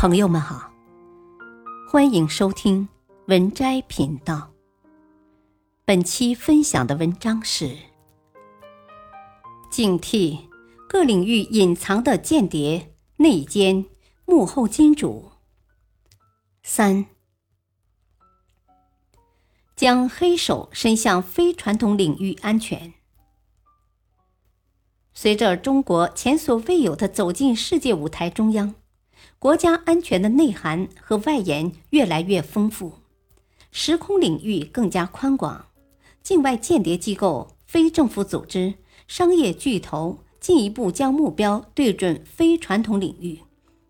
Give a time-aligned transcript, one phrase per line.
[0.00, 0.72] 朋友们好，
[1.86, 2.88] 欢迎收听
[3.26, 4.50] 文摘频道。
[5.84, 7.76] 本期分享的文章是：
[9.70, 10.38] 警惕
[10.88, 13.84] 各领域隐藏的间谍、内奸、
[14.24, 15.32] 幕后金主。
[16.62, 17.04] 三，
[19.76, 22.94] 将黑手伸向非传统领域安全。
[25.12, 28.74] 随着中国前所未有的走进世界舞台中央。
[29.38, 32.94] 国家安全的内涵和外延越来越丰富，
[33.70, 35.66] 时空领域更加宽广。
[36.22, 38.74] 境外间谍机构、非政府组织、
[39.08, 43.40] 商业巨头进一步将目标对准非传统领域，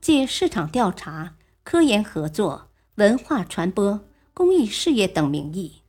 [0.00, 4.00] 借市场调查、科研合作、文化传播、
[4.32, 5.82] 公益事业等名义，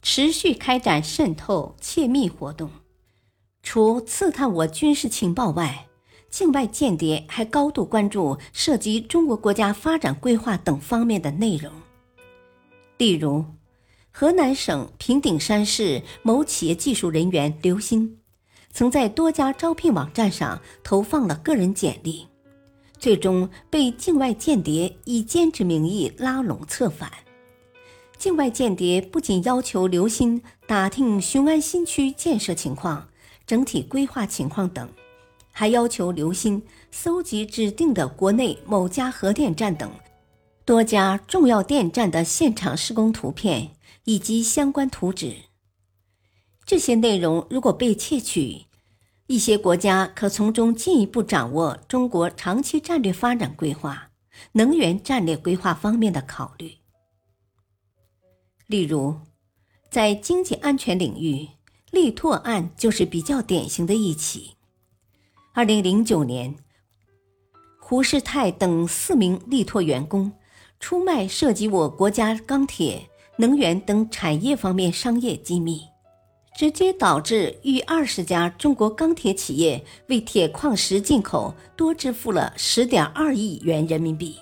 [0.00, 2.70] 持续开展渗透窃密活动。
[3.62, 5.86] 除刺探我军事情报外，
[6.34, 11.70] 境外间谍还高度关注涉及中国国家发展规划等方面的内容。
[12.98, 13.44] 例如，
[14.10, 18.16] 河南省平顶山市某企业技术人员刘鑫，
[18.72, 22.26] 曾在多家招聘网站上投放了个人简历，
[22.98, 27.12] 最终被境外间谍以兼职名义拉拢策反。
[28.18, 33.08] 境外间谍不仅要求刘鑫打听雄安新区建设情况、
[33.46, 34.88] 整体规划情况等。
[35.56, 36.60] 还要求刘鑫
[36.90, 39.88] 搜集指定的国内某家核电站等
[40.64, 45.36] 多家重要电站的现场施工图片以及相关图纸。
[46.66, 48.64] 这些内容如果被窃取，
[49.28, 54.10] 一些国家可从中进一步掌握中国长期战略发展规划、
[54.52, 56.72] 能源战略规划方面的考虑。
[58.66, 59.20] 例如，
[59.88, 61.48] 在经济安全领域，
[61.92, 64.56] 力拓案就是比较典型的一起。
[65.56, 66.52] 二零零九年，
[67.78, 70.32] 胡世泰等四名力拓员工
[70.80, 75.82] 出卖涉及我国家钢铁、能源等产业方面商业机密，
[76.56, 84.34] 直接导致逾二十家中国钢铁企业为铁矿石进口多支付了十点二亿元人民币，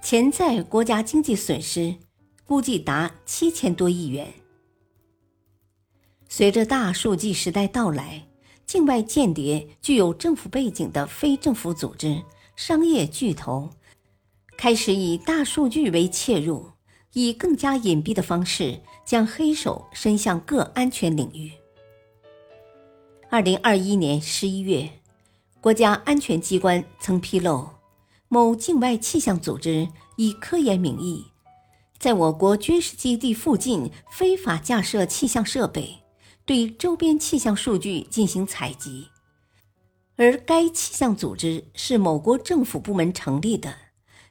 [0.00, 1.94] 潜在国家经济损失
[2.46, 4.32] 估计达七千多亿元。
[6.26, 8.26] 随着大数据时代到来。
[8.66, 12.20] 境外间谍、具有政府背景的非政府组织、
[12.56, 13.70] 商业巨头，
[14.58, 16.72] 开始以大数据为切入，
[17.12, 21.52] 以更加隐蔽的方式将黑手伸向各安全领域。
[23.30, 24.90] 二零二一年十一月，
[25.60, 27.68] 国家安全机关曾披露，
[28.28, 31.24] 某境外气象组织以科研名义，
[31.98, 35.98] 在我国军事基地附近非法架设气象设备。
[36.46, 39.08] 对周边气象数据进行采集，
[40.14, 43.74] 而该气象组织是某国政府部门成立的，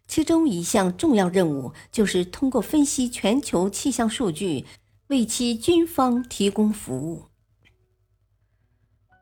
[0.07, 4.65] 其中一项重要任务就是通过分析全球气象数据，
[5.07, 7.25] 为其军方提供服务。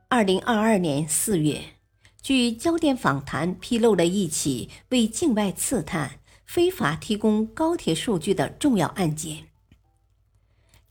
[0.07, 1.63] 二零二二年四月，
[2.21, 9.47] 据焦点访谈披露了一起为境外刺探、非法提供高铁数据的重要案件。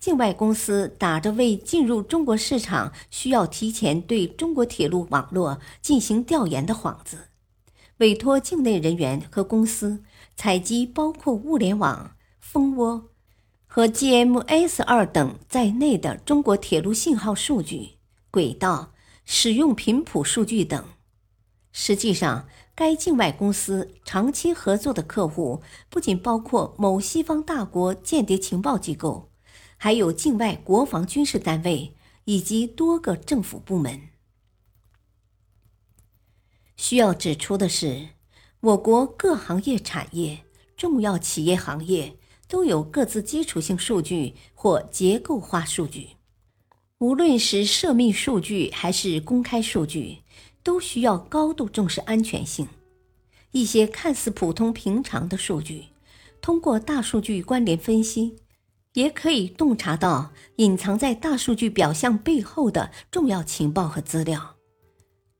[0.03, 7.29] 境外公司打着为进入中国市场需要提前对中国铁路网络进行调研的幌子，
[7.99, 10.03] 委托境内人员和公司
[10.35, 13.11] 采集包括物联网、蜂窝
[13.69, 17.91] 和 GMS 二等在内的中国铁路信号数据、
[18.33, 20.85] 轨道使用频谱数据等。
[21.71, 29.29] 实际上，该境外公司长期合作的客户不仅包括某西方大国间谍情报机构。
[29.83, 34.11] 还有境外国防军事单位以及多个政府部门。
[36.77, 38.11] 需要指出的是，
[38.61, 40.45] 我国各行业产业、
[40.77, 42.17] 重要企业行业
[42.47, 46.11] 都有各自基础性数据或结构化数据，
[46.99, 50.19] 无论是涉密数据还是公开数据，
[50.63, 52.69] 都需要高度重视安全性。
[53.51, 55.87] 一些看似普通平常的数据，
[56.41, 58.37] 通过大数据关联分析。
[58.95, 64.57] 也可以洞察到隐藏在大数据表象背后的重要情报和资料。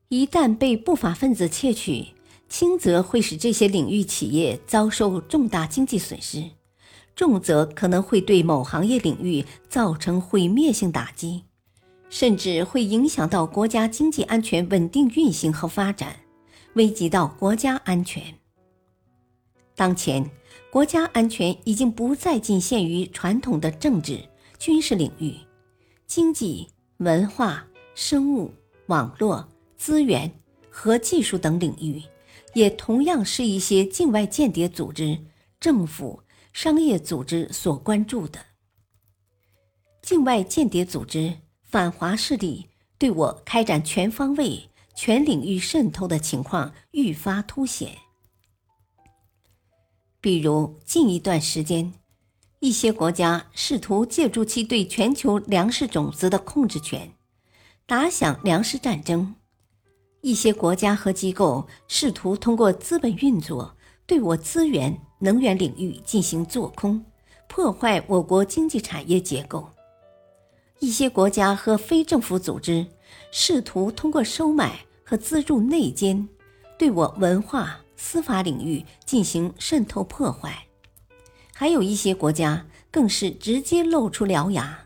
[0.09, 2.09] 一旦被不法分子窃取，
[2.49, 6.45] 轻则会使这些领域企业遭受重大经济损失，
[7.15, 11.45] 重则可能会对某行业领域造成毁灭性打击，
[12.09, 16.17] 甚至会影响到国家经济安全稳定运行和发展，
[16.75, 18.23] 危及到国家安全。
[19.77, 20.31] 当前。
[20.73, 24.19] 国家安全已经不再仅限于传统的政治、
[24.59, 25.37] 军事领域，
[26.07, 26.67] 经济、
[26.97, 28.51] 文化、生物、
[28.87, 29.47] 网络、
[29.77, 30.33] 资源
[30.71, 32.03] 和技术等领域，
[32.55, 35.19] 也同样是一些境外间谍组织、
[35.61, 36.23] 政府、
[36.55, 38.41] 商业组织所关注的。
[40.01, 47.91] 境外间谍组织、反华势力对我开展全方位、全领域渗透的情况愈发凸显。
[50.23, 51.93] 比如，近一段时间，
[52.61, 57.13] 一些国家试图借助其对全球粮食种子的控制权，
[57.87, 59.35] 打响粮食战争；
[60.21, 63.77] 一些国家和机构试图通过资本运作，
[64.07, 67.05] 对我资源、能源领域进行做空，
[67.49, 69.65] 破坏我国经济产业结构；
[70.79, 72.87] 一些国家和非政府组织
[73.33, 76.29] 试图通过收买和资助内奸，
[76.79, 77.82] 对我文化。
[78.03, 80.67] 司法领域进行渗透破坏，
[81.55, 84.77] 还有一些国家更是直接露出獠牙，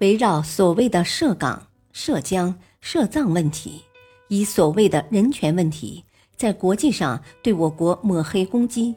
[0.00, 3.80] 围绕所谓的涉港、涉疆、涉藏问题，
[4.28, 6.04] 以所谓的人权问题，
[6.36, 8.94] 在国际上对我国抹黑攻击，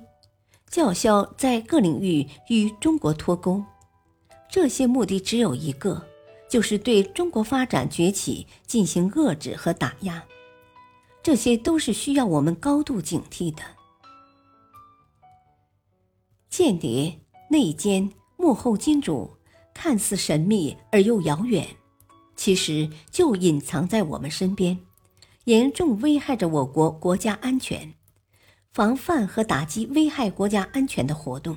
[0.69, 3.63] 叫嚣在各领域与中国脱钩。
[4.51, 6.05] 这些目的只有一个，
[6.49, 10.21] 就是对中国发展崛起进行遏制和打压。
[11.23, 13.63] 这些都是需要我们高度警惕的。
[16.49, 19.37] 间谍、内奸、幕后金主，
[19.73, 21.77] 看似神秘而又遥远，
[22.35, 24.85] 其实就隐藏在我们身边，
[25.45, 27.93] 严重危害着我国国家安全。
[28.73, 31.55] 防范和打击危害国家安全的活动，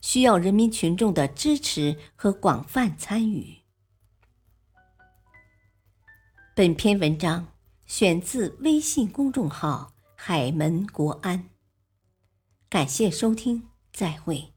[0.00, 3.58] 需要人民群众的支持和广泛参与。
[6.54, 7.48] 本篇文章。
[7.90, 11.50] 选自微信公众号“海门国安”，
[12.70, 14.52] 感谢收听，再会。